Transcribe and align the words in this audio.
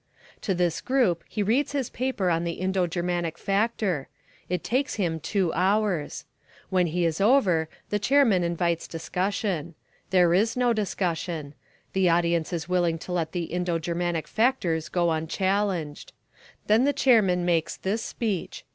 To 0.41 0.55
this 0.55 0.81
group 0.81 1.23
he 1.29 1.43
reads 1.43 1.73
his 1.73 1.91
paper 1.91 2.31
on 2.31 2.43
the 2.43 2.53
Indo 2.53 2.87
Germanic 2.87 3.37
Factor. 3.37 4.07
It 4.49 4.63
takes 4.63 4.95
him 4.95 5.19
two 5.19 5.53
hours. 5.53 6.25
When 6.71 6.87
he 6.87 7.05
is 7.05 7.21
over 7.21 7.69
the 7.91 7.99
chairman 7.99 8.43
invites 8.43 8.87
discussion. 8.87 9.75
There 10.09 10.33
is 10.33 10.57
no 10.57 10.73
discussion. 10.73 11.53
The 11.93 12.09
audience 12.09 12.51
is 12.51 12.67
willing 12.67 12.97
to 12.97 13.11
let 13.11 13.31
the 13.31 13.43
Indo 13.43 13.77
Germanic 13.77 14.27
factors 14.27 14.89
go 14.89 15.11
unchallenged. 15.11 16.13
Then 16.65 16.83
the 16.83 16.93
chairman 16.93 17.45
makes 17.45 17.77
this 17.77 18.01
speech. 18.01 18.65